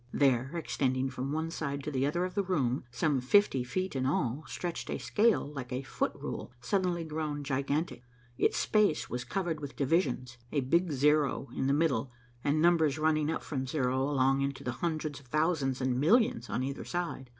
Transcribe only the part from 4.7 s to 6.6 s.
a scale like a foot rule